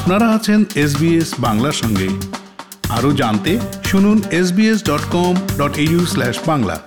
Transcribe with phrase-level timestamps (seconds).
[0.00, 2.08] আপনারা আছেন এসবিএস বাংলার সঙ্গে।
[2.88, 5.72] আরও জানতে শুনুন SBS dot com dot
[6.46, 6.80] Bangla.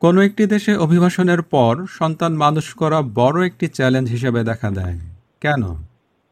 [0.00, 4.98] কোনো একটি দেশে অভিবাসনের পর সন্তান মানুষ করা বড় একটি চ্যালেঞ্জ হিসেবে দেখা দেয়।
[5.40, 5.62] কেন?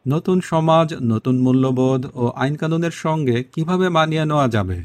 [0.09, 4.83] নতুন সমাজ, নতুন মূল্যবোধ ও আইনকানুনের সঙ্গে কীভাবে মানিয়ে নেওয়া যাবে?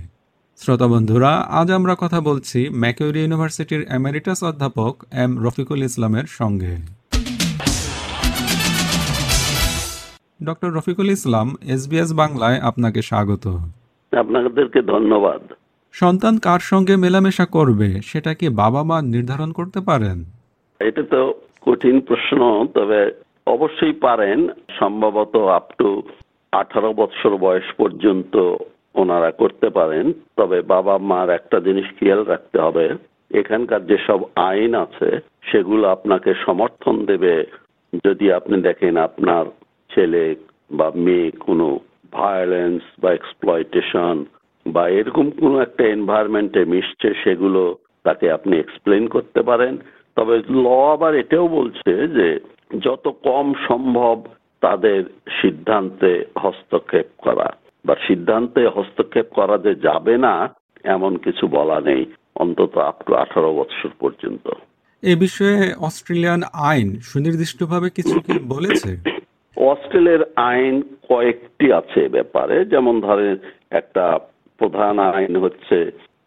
[0.58, 6.97] শ্রোতা বন্ধুরা, আজ আমরা কথা বলছি ম্যাকিউরি ইউনিভার্সিটির এমেরিটাস অধ্যাপক এম রফিকুল ইসলামের সঙ্গে।
[10.44, 13.46] ডক্টর রফিকুল ইসলাম এসবিএস বাংলায় আপনাকে স্বাগত।
[14.18, 15.42] আপনাদেরকে ধন্যবাদ।
[15.94, 20.24] সন্তান কার সঙ্গে মেলামেশা করবে সেটা কি বাবা মা নির্ধারণ করতে পারেন?
[20.80, 23.12] এটা তো কঠিন প্রশ্ন তবে
[23.48, 24.48] অবশ্যই পারেন।
[24.80, 26.04] সম্ভবত আপ টু
[26.52, 28.56] আঠারো বছর বয়স পর্যন্ত
[28.96, 32.86] ওনারা করতে পারেন। তবে বাবা মার একটা জিনিস খেয়াল রাখতে হবে
[33.32, 35.20] এখানকার যেসব আইন আছে
[35.52, 37.46] সেগুলো আপনাকে সমর্থন দেবে।
[38.06, 39.46] যদি আপনি দেখেন আপনার
[39.98, 40.36] ছেলে
[40.72, 41.80] বা মেয়ে, কোনো
[42.12, 44.26] ভায়োলেন্স বা এক্সপ্লয়টেশন
[44.68, 49.78] বা এরকম কোনো একটা এনভায়রনমেন্টে মিশছে, সেগুলো তাকে আপনি এক্সপ্লেন করতে পারেন।
[50.16, 52.40] তবে ল আবার এটাও বলছে যে
[52.80, 54.24] যত কম সম্ভব
[54.62, 55.04] তাদের
[55.42, 57.50] সিদ্ধান্তে হস্তক্ষেপ করা।
[57.86, 60.50] বা সিদ্ধান্তে হস্তক্ষেপ করা যে যাবে না,
[60.84, 64.50] এমন কিছু বলা নেই, অন্তত আপ টু আঠারো বৎসর পর্যন্ত।
[65.04, 69.17] এ বিষয়ে অস্ট্রেলিয়ান আইন সুনির্দিষ্টভাবে কিছু কি বলেছে?
[69.72, 70.76] অস্ট্রেলিয়ার আইন
[71.10, 73.36] কয়েকটি আছে ব্যাপারে। যেমন ধরেন,
[73.72, 74.06] একটা
[74.60, 75.78] প্রধান আইন হচ্ছে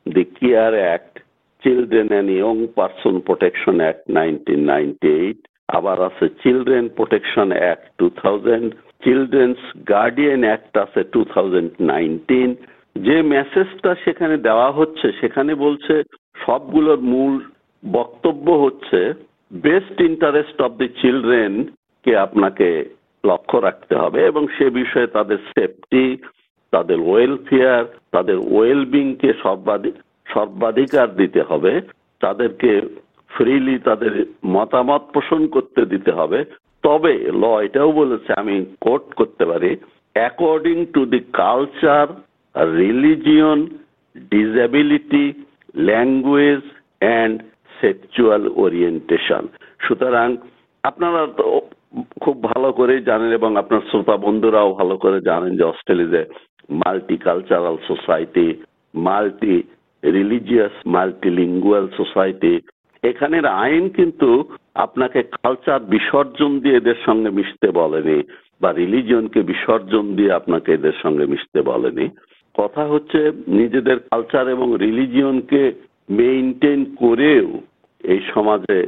[0.07, 1.15] the care act
[1.63, 8.07] children and young person protection act nineteen ninety eight আবার আছে children protection act two
[8.23, 8.69] thousand
[9.05, 9.59] children's
[9.89, 12.51] guardian act আছে টু থাউজেন্ড নাইনটিন
[12.97, 15.95] যে মেসেজটা সেখানে দেওয়া হচ্ছে, সেখানে বলছে
[16.37, 17.33] সবগুলোর মূল
[17.85, 19.01] বক্তব্য হচ্ছে
[19.65, 21.53] best interest of the children
[22.07, 22.69] কে আপনাকে
[23.25, 26.05] লক্ষ্য রাখতে হবে এবং সে বিষয়ে তাদের সেফটি
[26.73, 27.85] তাদের ওয়েলফেয়ার
[28.15, 29.97] তাদের ওয়েলবিংকে সর্বাধিক
[30.27, 31.73] সর্বাধিকার দিতে হবে।
[32.21, 32.71] তাদেরকে
[33.31, 34.13] ফ্রিলি তাদের
[34.47, 36.41] মতামত পোষণ করতে দিতে হবে।
[36.85, 39.71] তবে ল এটাও বলেছে, আমি কোট করতে পারি
[40.17, 42.07] according to the culture
[42.81, 43.59] religion
[44.33, 45.25] disability
[45.89, 46.63] language
[47.01, 47.37] and
[47.81, 49.43] sexual orientation
[49.85, 50.29] সুতরাং
[50.85, 51.23] আপনারা
[52.21, 56.23] খুব ভালো করে জানেন এবং আপনার শ্রোতা বন্ধুরাও ভালো করে জানেন যে অস্ট্রেলিয়াতে
[57.17, 58.47] multicultural society
[58.95, 59.57] multi
[60.03, 62.61] religious multilingual society
[63.03, 64.29] এখানের আইন কিন্তু
[64.75, 68.19] আপনাকে কালচার বিসর্জন দিয়ে এদের সঙ্গে মিশতে বলেনি
[68.61, 72.07] বা রিলিজিয়নকে বিসর্জন দিয়ে আপনাকে এদের সঙ্গে মিশতে বলেনি।
[72.55, 75.63] কথা হচ্ছে নিজেদের কালচার এবং রিলিজিয়নকে
[76.11, 77.49] মেইনটেইন করেও
[78.05, 78.79] এই সমাজে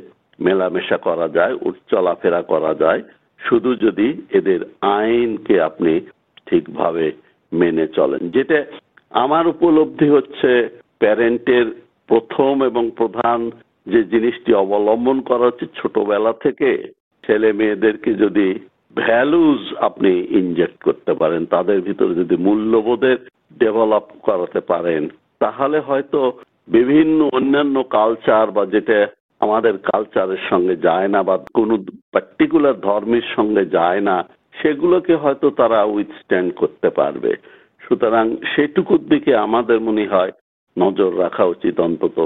[0.40, 1.56] মেলামেশা করা যায়
[1.90, 3.02] চলাফেরা করা যায়।
[3.48, 6.00] শুধু যদি এদের আইনকে আপনি
[6.46, 7.12] ঠিকভাবে
[7.52, 8.64] মেনে চলেন। যেটা
[9.10, 11.66] আমার উপলব্ধি হচ্ছে, প্যারেন্টের
[12.06, 13.50] প্রথম এবং প্রধান
[13.86, 16.88] যে জিনিসটি অবলম্বন করা হচ্ছে ছোটবেলা থেকে,
[17.26, 18.58] ছেলে মেয়েদেরকে যদি
[18.96, 23.16] ভ্যালুজ আপনি ইনজেক্ট করতে পারেন, তাদের ভিতরে যদি মূল্যবোধের
[23.58, 26.32] ডেভেলপ করাতে পারেন, তাহলে হয়তো
[26.68, 29.06] বিভিন্ন অন্যান্য কালচার বা যেটা
[29.42, 31.74] আমাদের কালচারের সঙ্গে যায় না বা কোনো
[32.12, 34.16] পার্টিকুলার ধর্মের সঙ্গে যায় না
[34.60, 37.32] সেগুলোকে হয়তো তারা উইথস্ট্যান্ড করতে পারবে।
[37.80, 40.32] সুতরাং সেটুকুর দিকে আমাদের মনে হয়
[40.76, 42.18] নজর রাখা উচিত অন্তত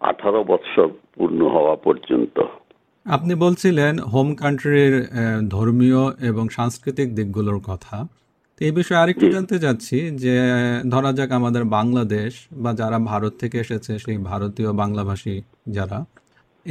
[0.00, 2.36] আঠারো বৎসর পূর্ণ হওয়া পর্যন্ত।
[3.06, 4.94] আপনি বলছিলেন হোম কান্ট্রির
[5.48, 7.96] ধর্মীয় এবং সাংস্কৃতিক দিকগুলোর কথা।
[8.56, 10.34] তো এই বিষয়ে আরেকটু জানতে চাচ্ছি যে
[10.90, 15.34] ধরা যাক আমাদের বাংলাদেশ বা যারা ভারত থেকে এসেছে সেই ভারতীয় বাংলাভাষী
[15.76, 15.98] যারা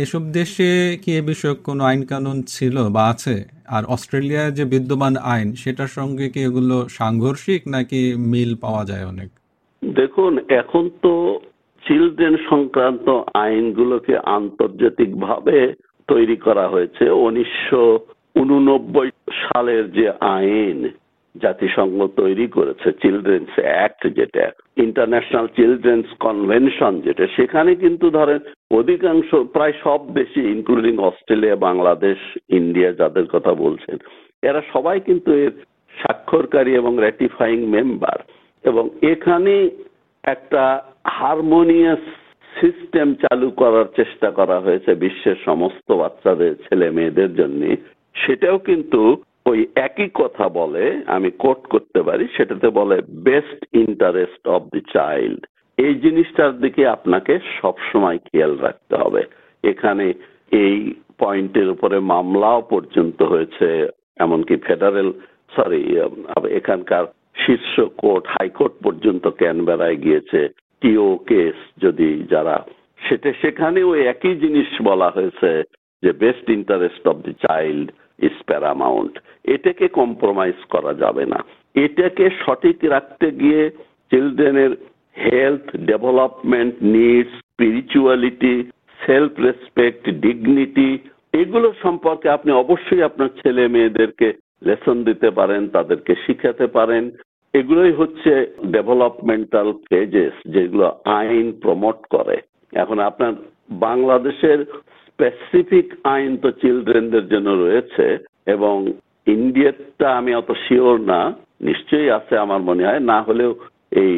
[0.03, 0.69] এসব দেশে
[1.01, 3.35] কি এ বিষয়ক কোনো আইন কানুন ছিল বা আছে?
[3.75, 9.29] আর অস্ট্রেলিয়ায় যে বিদ্যমান আইন, সেটার সঙ্গে কি এগুলো সাংঘর্ষিক নাকি মিল পাওয়া যায় অনেক?
[9.81, 11.13] দেখুন, এখন তো
[11.83, 15.57] চিলড্রেন সংক্রান্ত আইনগুলোকে আন্তর্জাতিকভাবে
[16.09, 17.83] তৈরি করা হয়েছে। উনিশশো
[18.35, 19.09] উননব্বই
[19.43, 20.07] সালের যে
[20.37, 20.79] আইন
[21.45, 24.45] জাতিসংঘ তৈরি করেছে চিলড্রেন্স অ্যাক্ট যেটা
[24.85, 28.39] ইন্টারন্যাশনাল চিলড্রেন্স কনভেনশন যেটা, সেখানে কিন্তু ধরেন
[28.71, 32.19] অধিকাংশ, প্রায় সব দেশই ইনক্লুডিং অস্ট্রেলিয়া বাংলাদেশ
[32.59, 33.97] ইন্ডিয়া যাদের কথা বলছেন,
[34.43, 35.53] এরা সবাই কিন্তু এর
[35.93, 38.17] স্বাক্ষরকারী এবং র্যাটিফাইং মেম্বার
[38.63, 38.83] এবং
[39.13, 39.53] এখানে
[40.23, 40.63] একটা
[41.17, 42.03] হারমোনিয়াস
[42.53, 47.61] সিস্টেম চালু করার চেষ্টা করা হয়েছে, বিশ্বের সমস্ত বাচ্চাদের ছেলে মেয়েদের জন্য।
[48.15, 49.01] সেটাও কিন্তু
[49.49, 50.85] ওই একই কথা বলে,
[51.15, 52.97] আমি কোট করতে পারি, সেটাতে বলে
[53.27, 55.41] best interest of the child
[55.77, 59.21] এই জিনিসটার দিকে আপনাকে সবসময় খেয়াল রাখতে হবে।
[59.63, 60.05] এখানে
[60.63, 60.75] এই
[61.21, 63.67] পয়েন্টের উপরে মামলাও পর্যন্ত হয়েছে,
[64.25, 65.09] এমনকি ফেডারেল
[65.55, 65.81] সরি
[66.59, 67.05] এখানকার
[67.43, 67.73] শীর্ষ
[68.03, 70.41] কোর্ট হাইকোর্ট পর্যন্ত ক্যানবেরায় গিয়েছে
[70.81, 72.57] টিও কেস যদি যারা,
[73.05, 75.51] সেটা সেখানেও একই জিনিস বলা হয়েছে
[76.03, 77.87] যে best interest of the child
[78.19, 78.31] is
[79.45, 81.39] এটাকে কম্প্রোমাইজ করা যাবে না।
[81.75, 83.69] এটাকে সঠিক রাখতে গিয়ে
[84.11, 84.71] চিলড্রেনের
[85.17, 88.69] health development needs spirituality
[89.05, 90.97] self respect dignity
[91.33, 94.33] এগুলো সম্পর্কে আপনি অবশ্যই আপনার ছেলে মেয়েদেরকে
[94.63, 97.11] লেসন দিতে পারেন, তাদেরকে শিখাতে পারেন।
[97.53, 98.31] এগুলোই হচ্ছে
[98.71, 102.37] ডেভেলপমেন্টাল ফেজেস যেগুলো আইন প্রমোট করে।
[102.73, 103.33] এখন আপনার
[103.71, 104.65] বাংলাদেশের
[105.19, 108.05] স্পেসিফিক আইন তো চিলড্রেনদের জন্য রয়েছে
[108.55, 108.75] এবং
[109.27, 111.21] ইন্ডিয়ারটা আমি অত শিওর না,
[111.69, 113.51] নিশ্চয়ই আছে আমার মনে হয়। না হলেও
[114.03, 114.13] এই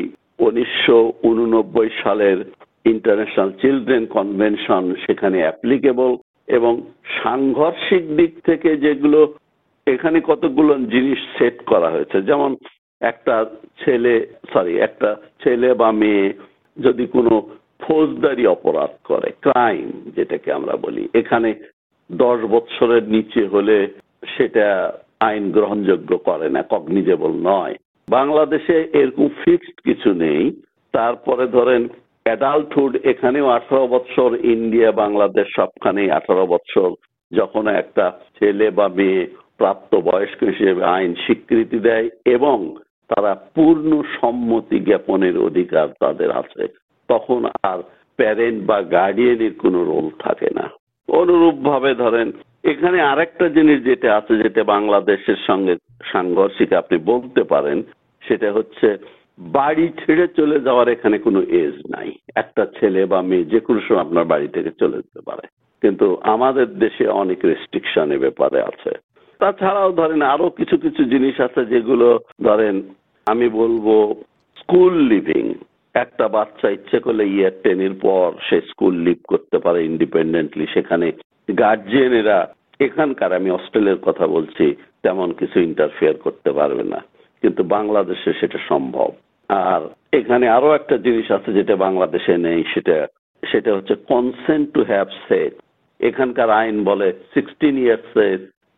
[0.48, 0.98] উনিশশো
[1.30, 2.40] উননব্বই সালের
[2.86, 6.12] ইন্টারন্যাশনাল চিলড্রেন কনভেনশন সেখানে অ্যাপ্লিকেবল
[6.58, 6.74] এবং
[7.20, 9.20] সাংঘর্ষিক দিক থেকে যেগুলো,
[9.88, 12.52] এখানে কতগুলো জিনিস সেট করা হয়েছে। যেমন
[13.02, 13.36] একটা
[13.82, 14.14] ছেলে
[14.52, 15.10] সরি একটা
[15.44, 16.26] ছেলে বা মেয়ে
[16.78, 17.34] যদি কোনো
[17.80, 21.50] ফৌজদারি অপরাধ করে ক্রাইম যেটাকে আমরা বলি। এখানে
[22.10, 23.78] দশ বছরের নিচে হলে
[24.36, 24.68] সেটা
[25.20, 27.76] আইন গ্রহণযোগ্য করে না কগনিজেবল নয়।
[28.08, 30.44] বাংলাদেশে এরকম ফিক্সড কিছু নেই।
[30.94, 31.82] তারপরে ধরেন
[32.26, 36.90] অ্যাডাল্টহুড এখানেও আঠারো বছর ইন্ডিয়া বাংলাদেশ সবখানেই আঠারো বছর
[37.32, 38.06] যখন একটা
[38.38, 39.28] ছেলে বা মেয়ে
[39.58, 42.58] প্রাপ্ত বয়স্ক হিসেবে আইন স্বীকৃতি দেয় এবং
[43.10, 43.92] তারা পূর্ণ
[44.22, 46.64] সম্মতি জ্ঞাপনের অধিকার তাদের আছে
[47.10, 47.80] তখন আর
[48.18, 50.66] প্যারেন্ট বা গার্ডিয়ানের কোনো রোল থাকে না।
[51.08, 52.28] অনুরূপ ভাবে ধরেন,
[52.64, 55.74] এখানে আরেকটা জিনিস যেটা আছে, যেটা বাংলাদেশের সঙ্গে
[56.12, 57.78] সাংঘর্ষিক আপনি বলতে পারেন,
[58.28, 58.88] সেটা হচ্ছে
[59.40, 64.02] বাড়ি ছেড়ে চলে যাওয়ার এখানে কোনো এজ নাই। একটা ছেলে বা মেয়ে যে কোনো সময়
[64.02, 65.46] আপনার বাড়ি থেকে চলে যেতে পারে।
[65.82, 68.92] কিন্তু আমাদের দেশে অনেক রেস্ট্রিকশন এ ব্যাপারে আছে।
[69.40, 72.08] তাছাড়াও ধরেন আরও কিছু কিছু জিনিস আছে যেগুলো
[72.44, 72.76] ধরেন
[73.28, 74.16] আমি বলব
[74.60, 75.54] স্কুল লিভিং
[75.96, 81.08] একটা বাচ্চা ইচ্ছে করলে ইয়ার টেনের পর সে স্কুল লিভ করতে পারে ইন্ডিপেন্ডেন্টলি সেখানে
[81.62, 82.40] গার্জিয়ানেরা
[82.88, 84.66] এখানকার আমি অস্ট্রেলিয়ার কথা বলছি,
[85.06, 87.00] তেমন কিছু ইন্টারফেয়ার করতে পারবে না।
[87.44, 89.10] কিন্তু বাংলাদেশে সেটা সম্ভব।
[89.50, 89.82] আর
[90.20, 92.98] এখানে আরও একটা জিনিস আছে যেটা বাংলাদেশে নেই, সেটা
[93.44, 95.54] সেটা হচ্ছে কনসেন্ট টু হ্যাভ সেট
[96.00, 98.28] এখানকার আইন বলে সিক্সটিন ইয়ার্সে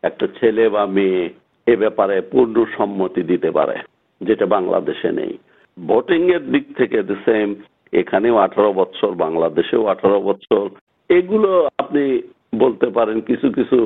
[0.02, 1.22] একটা ছেলে বা মেয়ে
[1.66, 3.76] এ ব্যাপারে পূর্ণ সম্মতি দিতে পারে,
[4.20, 5.34] যেটা বাংলাদেশে নেই।
[5.76, 7.48] ভোটিং এর দিক থেকে দ্য সেম
[7.92, 10.64] এখানেও আঠারো বছর বাংলাদেশেও আঠারো বছর
[11.10, 12.22] এগুলো আপনি
[12.58, 13.78] বলতে পারেন কিছু কিছু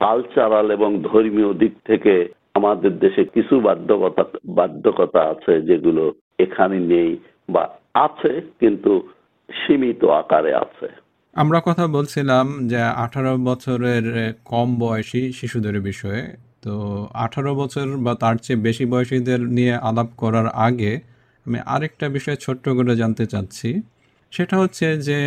[0.00, 2.14] কালচারাল এবং ধর্মীয় দিক থেকে
[2.54, 4.24] আমাদের দেশে কিছু বাধ্যকতা
[4.54, 6.04] বাধ্যকতা আছে যেগুলো
[6.38, 7.16] এখানে নেই
[7.48, 7.64] বা
[7.94, 8.92] আছে, কিন্তু
[9.50, 10.88] সীমিত আকারে আছে।
[11.36, 14.04] আমরা কথা বলছিলাম যে আঠারো বছরের
[14.44, 16.22] কম বয়সী শিশুদের বিষয়ে।
[16.62, 16.74] তো
[17.14, 20.92] আঠারো বছর বা তার চেয়ে বেশি বয়সীদের নিয়ে আলাপ করার আগে
[21.48, 23.70] আমি আরেকটা বিষয় ছোট্ট করে জানতে চাচ্ছি।
[24.32, 25.18] সেটা হচ্ছে যে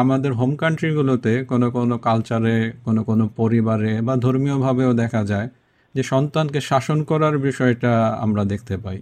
[0.00, 5.48] আমাদের হোম কান্ট্রিগুলোতে কোনো কোনো কালচারে কোনো কোনো পরিবারে বা ধর্মীয়ভাবেও দেখা যায়
[5.94, 7.92] যে সন্তানকে শাসন করার বিষয়টা
[8.24, 8.98] আমরা দেখতে পাই।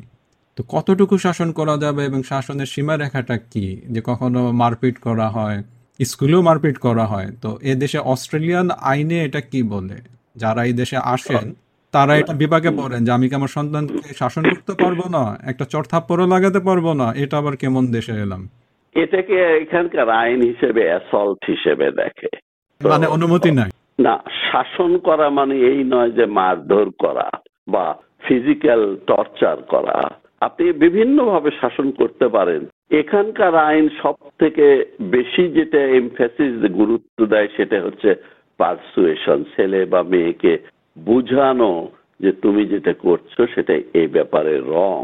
[0.59, 3.67] তো কতটুকু শাসন করা যাবে এবং শাসনের সীমারেখাটা কি?
[3.95, 5.59] যে কখনো মারপিট করা হয়,
[6.01, 9.99] স্কুলেও মারপিট করা হয়। তো এ দেশে অস্ট্রেলিয়ান আইনে এটা কি বলে?
[10.37, 11.45] যারা এই দেশে আসেন
[11.95, 15.23] তারা এটা বিভাগে পড়েন যে আমি কি আমার সন্তানকে শাসন করতে পারব না?
[15.51, 17.07] একটা চর থাপ্পড়ও লাগাতে পারব না?
[17.23, 18.43] এটা আবার কেমন দেশে এলাম?
[18.95, 22.31] এটাকে এখানকার আইন হিসেবে অ্যাসল্ট হিসেবে দেখে।
[22.81, 23.71] মানে অনুমতি নাই?
[24.07, 24.15] না
[24.49, 27.29] শাসন করা মানে এই নয় যে মারধর করা
[27.69, 27.87] বা
[28.27, 29.99] ফিজিক্যাল টর্চার করা।
[30.41, 32.63] আপনি বিভিন্নভাবে শাসন করতে পারেন।
[33.01, 34.67] এখানকার আইন সব থেকে
[35.15, 38.11] বেশি যেটা এমফেসিস গুরুত্ব দেয় সেটা হচ্ছে
[38.61, 40.53] পারসুয়েশন ছেলে বা মেয়েকে
[40.97, 41.89] বুঝানো
[42.21, 45.03] যে তুমি যেটা করছ সেটা এই ব্যাপারে রং।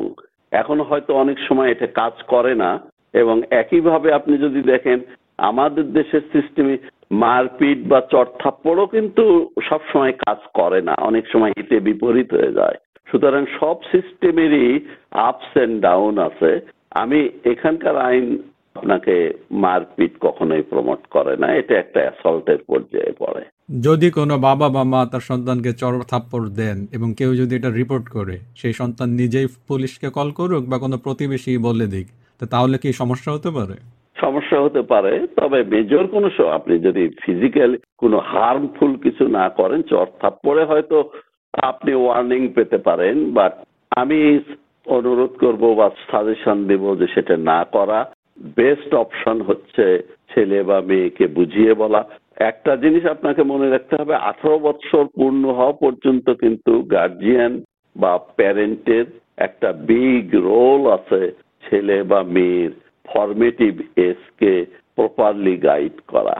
[0.53, 2.81] এখন হয়তো অনেক সময় এটা কাজ করে না
[3.15, 4.99] এবং একইভাবে আপনি যদি দেখেন,
[5.39, 6.77] আমাদের দেশের সিস্টেমে
[7.11, 9.25] মারপিট বা চড়থাপ্পড়ও কিন্তু
[9.69, 15.57] সব সময় কাজ করে না, অনেক সময় হিতে বিপরীত হয়ে যায়। সুতরাং সব সিস্টেমেরই আপস
[15.57, 18.39] এন্ড ডাউন আছে। আমি এখানকার আইন
[18.77, 19.15] আপনাকে
[19.51, 23.43] মারপিট কখনোই প্রমোট করে না, এটা একটা অ্যাসল্টের পর্যায়ে পড়ে।
[23.79, 28.09] যদি কোনো বাবা বা মা তার সন্তানকে চর থাপ্পড় দেন এবং কেউ যদি এটা রিপোর্ট
[28.09, 32.07] করে, সেই সন্তান নিজেই পুলিশকে কল করুক বা কোনো প্রতিবেশী বলে দিক
[32.51, 33.77] তাহলে কি সমস্যা হতে পারে?
[34.21, 40.07] সমস্যা হতে পারে, তবে মেজর কোনো আপনি যদি ফিজিক্যাল কোনো হার্মফুল কিছু না করেন, চর
[40.23, 41.11] থাপ্পড়ে হয়তো
[41.53, 43.53] আপনি ওয়ার্নিং পেতে পারেন বাট
[43.97, 44.41] আমি
[44.87, 48.13] অনুরোধ করব বা সাজেশন দেব যে সেটা না করা।
[48.57, 50.03] বেস্ট অপশন হচ্ছে
[50.35, 52.05] ছেলে বা মেয়েকে বুঝিয়ে বলা।
[52.41, 57.63] একটা জিনিস আপনাকে মনে রাখতে হবে, আঠারো বছর পূর্ণ হওয়া পর্যন্ত কিন্তু গার্জিয়ান
[57.97, 59.07] বা প্যারেন্টের
[59.37, 61.23] একটা বিগ রোল আছে
[61.65, 62.71] ছেলে বা মেয়ের
[63.09, 64.67] ফরমেটিভ এজকে
[64.97, 66.37] প্রপারলি গাইড করা।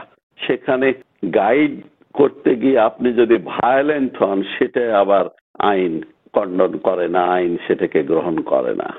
[0.47, 0.93] সেখানে
[1.35, 1.73] গাইড
[2.13, 5.25] করতে গিয়ে আপনি যদি ভায়োলেন্ট হন, সেটা আবার
[5.59, 5.93] আইন
[6.33, 8.89] কন্ডন করে না, আইন সেটাকে গ্রহণ করে না।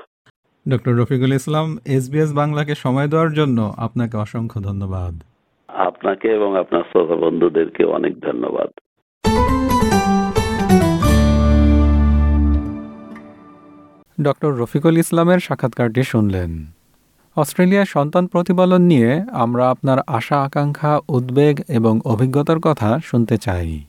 [0.71, 1.67] ডক্টর রফিকুল ইসলাম
[1.97, 5.32] এসবিএস বাংলাকে সময় দেওয়ার জন্য আপনাকে অসংখ্য ধন্যবাদ।
[5.73, 8.69] আপনাকে এবং আপনার শ্রোতা বন্ধুদেরকে অনেক ধন্যবাদ।
[14.21, 16.65] ডক্টর রফিকুল ইসলামের সাক্ষাৎকারটি শুনলেন।
[17.35, 23.79] অস্ট্রেলিয়ায় সন্তান প্রতিপালন নিয়ে আমরা আপনার আশা, আকাঙ্ক্ষা, উদ্বেগ এবং অভিজ্ঞতার কথা শুনতে চাই।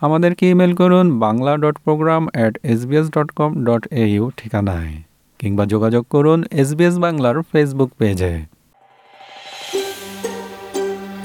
[0.00, 4.94] আমাদেরকে ইমেল করুন Bangla dot program at SBS dot com dot AU ঠিকানায়
[5.38, 8.53] কিংবা যোগাযোগ করুন এসবিএস বাংলার ফেসবুক পেজে